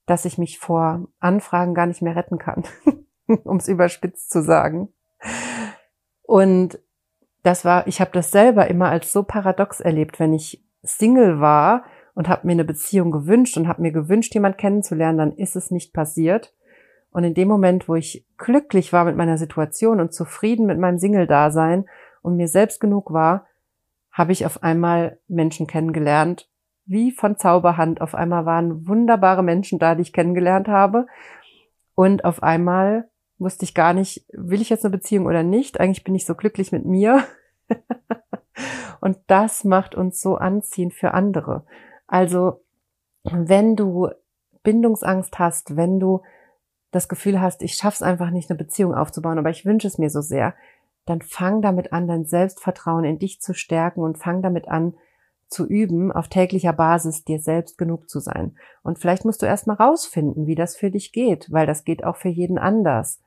[0.05, 2.63] dass ich mich vor Anfragen gar nicht mehr retten kann,
[3.43, 4.89] um es überspitzt zu sagen.
[6.21, 6.79] Und
[7.43, 11.83] das war, ich habe das selber immer als so paradox erlebt, wenn ich Single war
[12.13, 15.71] und habe mir eine Beziehung gewünscht und habe mir gewünscht, jemand kennenzulernen, dann ist es
[15.71, 16.53] nicht passiert.
[17.09, 20.99] Und in dem Moment, wo ich glücklich war mit meiner Situation und zufrieden mit meinem
[20.99, 21.85] Single-Dasein
[22.21, 23.47] und mir selbst genug war,
[24.17, 26.49] habe ich auf einmal Menschen kennengelernt,
[26.85, 28.01] wie von Zauberhand.
[28.01, 31.05] Auf einmal waren wunderbare Menschen da, die ich kennengelernt habe.
[31.93, 35.79] Und auf einmal wusste ich gar nicht, will ich jetzt eine Beziehung oder nicht.
[35.79, 37.23] Eigentlich bin ich so glücklich mit mir.
[39.01, 41.65] und das macht uns so anziehend für andere.
[42.07, 42.63] Also,
[43.23, 44.09] wenn du
[44.63, 46.23] Bindungsangst hast, wenn du
[46.89, 50.09] das Gefühl hast, ich schaff's einfach nicht, eine Beziehung aufzubauen, aber ich wünsche es mir
[50.09, 50.55] so sehr,
[51.09, 54.93] dann fang damit an, dein Selbstvertrauen in dich zu stärken und fang damit an,
[55.49, 58.55] zu üben, auf täglicher Basis dir selbst genug zu sein.
[58.83, 62.17] Und vielleicht musst du erstmal rausfinden, wie das für dich geht, weil das geht auch
[62.17, 63.21] für jeden anders.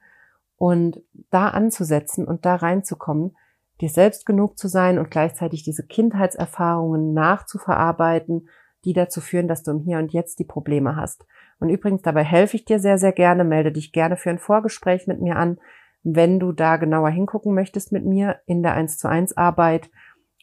[0.57, 3.37] Und da anzusetzen und da reinzukommen,
[3.81, 8.49] dir selbst genug zu sein und gleichzeitig diese Kindheitserfahrungen nachzuverarbeiten,
[8.85, 11.25] die dazu führen, dass du im Hier und Jetzt die Probleme hast.
[11.59, 13.45] Und übrigens, dabei helfe ich dir sehr, sehr gerne.
[13.45, 15.59] Melde dich gerne für ein Vorgespräch mit mir an
[16.03, 19.91] wenn du da genauer hingucken möchtest mit mir in der 1 zu 1 Arbeit.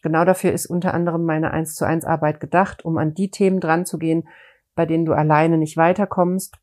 [0.03, 3.59] Genau dafür ist unter anderem meine 1 zu 1 Arbeit gedacht, um an die Themen
[3.59, 4.27] dran zu gehen,
[4.75, 6.55] bei denen du alleine nicht weiterkommst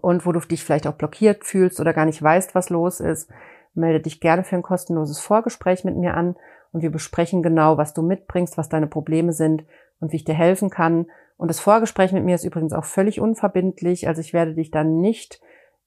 [0.00, 3.30] und wo du dich vielleicht auch blockiert fühlst oder gar nicht weißt, was los ist.
[3.74, 6.36] Melde dich gerne für ein kostenloses Vorgespräch mit mir an
[6.72, 9.64] und wir besprechen genau, was du mitbringst, was deine Probleme sind
[10.00, 11.06] und wie ich dir helfen kann.
[11.38, 14.08] Und das Vorgespräch mit mir ist übrigens auch völlig unverbindlich.
[14.08, 15.40] Also ich werde dich dann nicht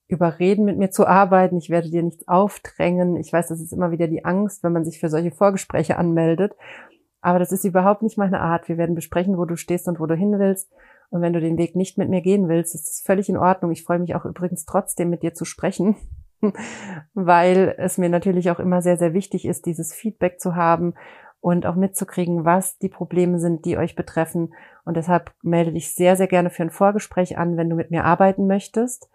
[0.07, 1.57] überreden, mit mir zu arbeiten.
[1.57, 3.17] Ich werde dir nichts aufdrängen.
[3.17, 6.55] Ich weiß, das ist immer wieder die Angst, wenn man sich für solche Vorgespräche anmeldet.
[7.21, 8.69] Aber das ist überhaupt nicht meine Art.
[8.69, 10.71] Wir werden besprechen, wo du stehst und wo du hin willst.
[11.09, 13.71] Und wenn du den Weg nicht mit mir gehen willst, ist es völlig in Ordnung.
[13.71, 15.95] Ich freue mich auch übrigens trotzdem, mit dir zu sprechen,
[17.13, 20.93] weil es mir natürlich auch immer sehr, sehr wichtig ist, dieses Feedback zu haben
[21.41, 24.53] und auch mitzukriegen, was die Probleme sind, die euch betreffen.
[24.83, 28.03] Und deshalb melde dich sehr, sehr gerne für ein Vorgespräch an, wenn du mit mir
[28.03, 29.09] arbeiten möchtest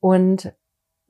[0.00, 0.52] und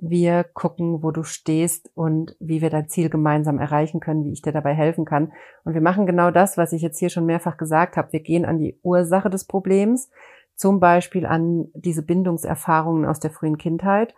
[0.00, 4.42] wir gucken, wo du stehst und wie wir dein Ziel gemeinsam erreichen können, wie ich
[4.42, 5.32] dir dabei helfen kann.
[5.64, 8.12] Und wir machen genau das, was ich jetzt hier schon mehrfach gesagt habe.
[8.12, 10.08] Wir gehen an die Ursache des Problems,
[10.54, 14.14] zum Beispiel an diese Bindungserfahrungen aus der frühen Kindheit.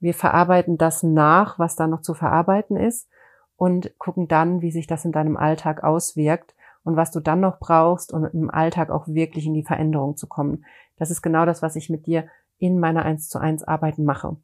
[0.00, 3.08] Wir verarbeiten das nach, was da noch zu verarbeiten ist
[3.56, 6.54] und gucken dann, wie sich das in deinem Alltag auswirkt
[6.84, 10.26] und was du dann noch brauchst, um im Alltag auch wirklich in die Veränderung zu
[10.26, 10.64] kommen.
[10.98, 12.26] Das ist genau das, was ich mit dir
[12.58, 14.36] in meiner 1 zu 1 Arbeiten mache.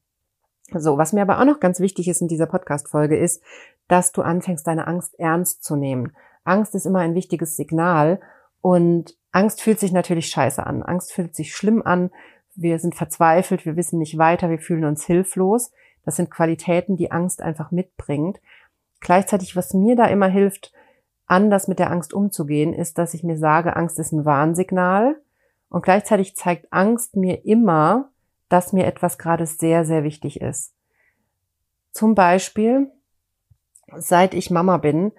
[0.72, 3.42] So, was mir aber auch noch ganz wichtig ist in dieser Podcast-Folge ist,
[3.88, 6.12] dass du anfängst, deine Angst ernst zu nehmen.
[6.44, 8.20] Angst ist immer ein wichtiges Signal
[8.60, 10.82] und Angst fühlt sich natürlich scheiße an.
[10.82, 12.10] Angst fühlt sich schlimm an.
[12.54, 15.70] Wir sind verzweifelt, wir wissen nicht weiter, wir fühlen uns hilflos.
[16.04, 18.40] Das sind Qualitäten, die Angst einfach mitbringt.
[19.00, 20.72] Gleichzeitig, was mir da immer hilft,
[21.26, 25.16] anders mit der Angst umzugehen, ist, dass ich mir sage, Angst ist ein Warnsignal
[25.68, 28.10] und gleichzeitig zeigt Angst mir immer,
[28.48, 30.74] dass mir etwas gerade sehr, sehr wichtig ist.
[31.92, 32.90] Zum Beispiel,
[33.96, 35.12] seit ich Mama bin,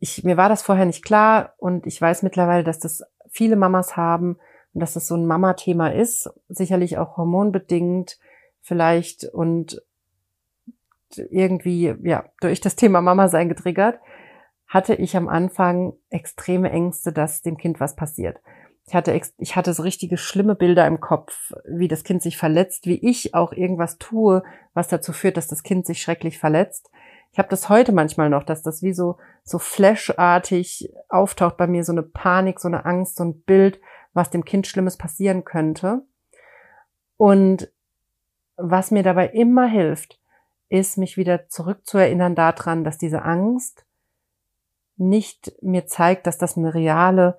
[0.00, 3.96] ich, mir war das vorher nicht klar und ich weiß mittlerweile, dass das viele Mamas
[3.96, 4.38] haben
[4.72, 8.18] und dass das so ein Mama-Thema ist, sicherlich auch hormonbedingt
[8.60, 9.82] vielleicht und
[11.30, 14.00] irgendwie, ja, durch das Thema Mama sein getriggert,
[14.66, 18.38] hatte ich am Anfang extreme Ängste, dass dem Kind was passiert.
[18.86, 22.86] Ich hatte, ich hatte so richtige schlimme Bilder im Kopf, wie das Kind sich verletzt,
[22.86, 24.42] wie ich auch irgendwas tue,
[24.74, 26.90] was dazu führt, dass das Kind sich schrecklich verletzt.
[27.30, 31.84] Ich habe das heute manchmal noch, dass das wie so so flashartig auftaucht bei mir,
[31.84, 33.80] so eine Panik, so eine Angst, so ein Bild,
[34.12, 36.02] was dem Kind Schlimmes passieren könnte.
[37.16, 37.72] Und
[38.56, 40.20] was mir dabei immer hilft,
[40.68, 43.84] ist, mich wieder zurückzuerinnern daran, dass diese Angst
[44.96, 47.38] nicht mir zeigt, dass das eine reale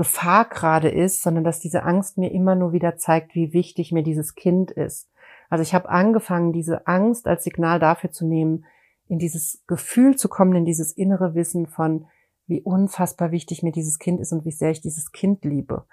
[0.00, 4.02] Gefahr gerade ist, sondern dass diese Angst mir immer nur wieder zeigt, wie wichtig mir
[4.02, 5.10] dieses Kind ist.
[5.50, 8.64] Also ich habe angefangen, diese Angst als Signal dafür zu nehmen,
[9.08, 12.06] in dieses Gefühl zu kommen, in dieses innere Wissen von,
[12.46, 15.84] wie unfassbar wichtig mir dieses Kind ist und wie sehr ich dieses Kind liebe.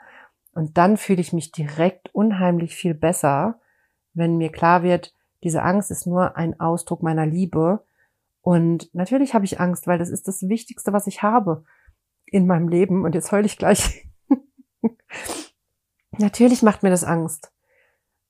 [0.53, 3.59] Und dann fühle ich mich direkt unheimlich viel besser,
[4.13, 7.83] wenn mir klar wird, diese Angst ist nur ein Ausdruck meiner Liebe.
[8.41, 11.65] Und natürlich habe ich Angst, weil das ist das Wichtigste, was ich habe
[12.27, 13.03] in meinem Leben.
[13.05, 14.07] Und jetzt heule ich gleich.
[16.17, 17.51] natürlich macht mir das Angst.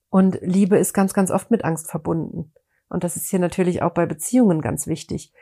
[0.10, 2.54] Und Liebe ist ganz, ganz oft mit Angst verbunden.
[2.90, 5.34] Und das ist hier natürlich auch bei Beziehungen ganz wichtig.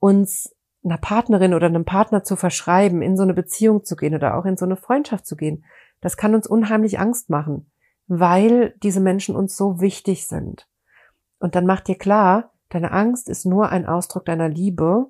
[0.00, 4.36] Uns einer Partnerin oder einem Partner zu verschreiben, in so eine Beziehung zu gehen oder
[4.36, 5.64] auch in so eine Freundschaft zu gehen,
[6.00, 7.70] das kann uns unheimlich Angst machen,
[8.06, 10.68] weil diese Menschen uns so wichtig sind.
[11.40, 15.06] Und dann macht dir klar, deine Angst ist nur ein Ausdruck deiner Liebe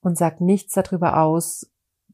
[0.00, 1.71] und sagt nichts darüber aus,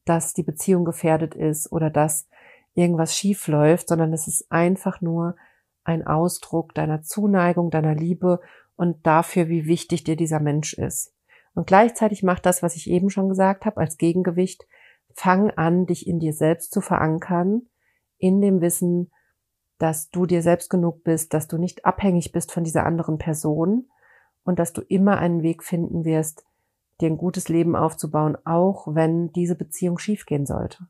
[0.08, 2.28] dass die Beziehung gefährdet ist oder dass
[2.74, 5.36] irgendwas schief läuft, sondern es ist einfach nur
[5.84, 8.40] ein Ausdruck deiner Zuneigung, deiner Liebe
[8.76, 11.14] und dafür, wie wichtig dir dieser Mensch ist.
[11.54, 14.66] Und gleichzeitig macht das, was ich eben schon gesagt habe, als Gegengewicht,
[15.14, 17.62] fang an, dich in dir selbst zu verankern,
[18.18, 19.10] in dem Wissen,
[19.78, 23.88] dass du dir selbst genug bist, dass du nicht abhängig bist von dieser anderen Person
[24.44, 26.44] und dass du immer einen Weg finden wirst,
[27.00, 30.86] dir ein gutes Leben aufzubauen, auch wenn diese Beziehung schiefgehen sollte.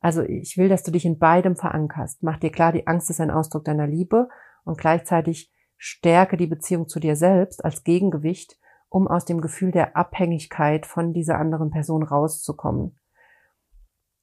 [0.00, 2.22] Also ich will, dass du dich in beidem verankerst.
[2.22, 4.28] Mach dir klar, die Angst ist ein Ausdruck deiner Liebe
[4.64, 9.96] und gleichzeitig stärke die Beziehung zu dir selbst als Gegengewicht, um aus dem Gefühl der
[9.96, 12.98] Abhängigkeit von dieser anderen Person rauszukommen.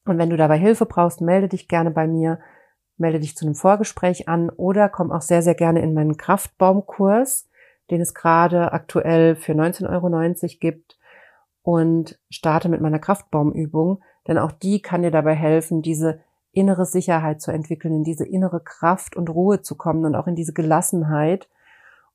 [0.05, 2.39] Und wenn du dabei Hilfe brauchst, melde dich gerne bei mir
[2.99, 7.49] melde dich zu einem Vorgespräch an oder komm auch sehr, sehr gerne in meinen Kraftbaumkurs,
[7.89, 10.98] den es gerade aktuell für 19,90 Euro gibt
[11.69, 16.19] und starte mit meiner Kraftbaumübung, denn auch die kann dir dabei helfen, diese
[16.51, 20.33] innere Sicherheit zu entwickeln, in diese innere Kraft und Ruhe zu kommen und auch in
[20.33, 21.47] diese Gelassenheit.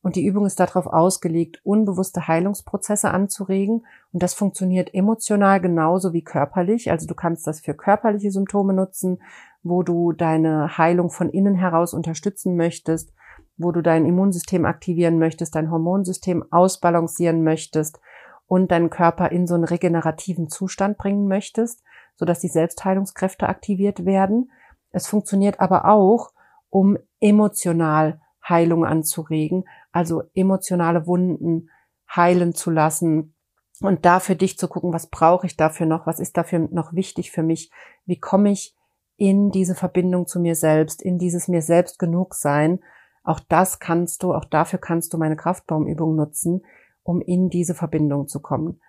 [0.02, 3.86] Und die Übung ist darauf ausgelegt, unbewusste Heilungsprozesse anzuregen.
[4.12, 6.90] Und das funktioniert emotional genauso wie körperlich.
[6.90, 9.22] Also du kannst das für körperliche Symptome nutzen,
[9.62, 13.14] wo du deine Heilung von innen heraus unterstützen möchtest,
[13.56, 18.00] wo du dein Immunsystem aktivieren möchtest, dein Hormonsystem ausbalancieren möchtest
[18.46, 21.82] und deinen Körper in so einen regenerativen Zustand bringen möchtest,
[22.16, 24.50] sodass die Selbstheilungskräfte aktiviert werden.
[24.90, 26.32] Es funktioniert aber auch,
[26.70, 31.70] um emotional Heilung anzuregen, also emotionale Wunden
[32.14, 33.34] heilen zu lassen
[33.80, 36.92] und da für dich zu gucken, was brauche ich dafür noch, was ist dafür noch
[36.92, 37.70] wichtig für mich,
[38.04, 38.76] wie komme ich
[39.16, 42.80] in diese Verbindung zu mir selbst, in dieses mir selbst genug sein.
[43.22, 46.64] Auch das kannst du, auch dafür kannst du meine Kraftbaumübung nutzen,
[47.04, 48.80] um in diese Verbindung zu kommen.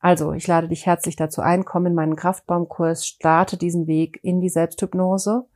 [0.00, 4.40] Also, ich lade dich herzlich dazu ein, komm in meinen Kraftbaumkurs, starte diesen Weg in
[4.40, 5.46] die Selbsthypnose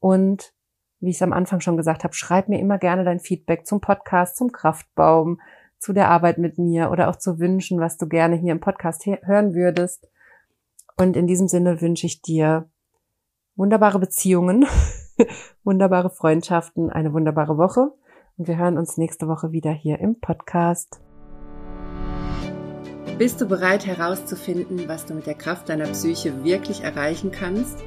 [0.00, 0.52] und
[1.00, 3.80] wie ich es am Anfang schon gesagt habe, schreib mir immer gerne dein Feedback zum
[3.80, 5.40] Podcast, zum Kraftbaum,
[5.78, 9.04] zu der Arbeit mit mir oder auch zu Wünschen, was du gerne hier im Podcast
[9.04, 10.08] hören würdest.
[10.96, 12.70] Und in diesem Sinne wünsche ich dir
[13.56, 14.66] wunderbare Beziehungen,
[15.64, 17.92] wunderbare Freundschaften, eine wunderbare Woche
[18.38, 21.03] und wir hören uns nächste Woche wieder hier im Podcast.
[23.18, 27.78] Bist du bereit herauszufinden, was du mit der Kraft deiner Psyche wirklich erreichen kannst?